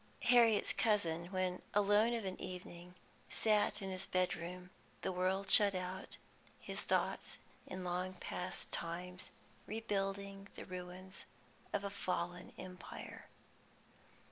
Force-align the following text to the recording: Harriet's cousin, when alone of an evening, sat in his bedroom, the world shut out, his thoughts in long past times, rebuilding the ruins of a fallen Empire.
Harriet's 0.23 0.73
cousin, 0.73 1.27
when 1.27 1.61
alone 1.75 2.15
of 2.15 2.25
an 2.25 2.41
evening, 2.41 2.95
sat 3.29 3.83
in 3.83 3.91
his 3.91 4.07
bedroom, 4.07 4.71
the 5.03 5.11
world 5.11 5.47
shut 5.51 5.75
out, 5.75 6.17
his 6.59 6.81
thoughts 6.81 7.37
in 7.67 7.83
long 7.83 8.15
past 8.15 8.71
times, 8.71 9.29
rebuilding 9.67 10.47
the 10.55 10.65
ruins 10.65 11.25
of 11.71 11.83
a 11.83 11.91
fallen 11.91 12.51
Empire. 12.57 13.27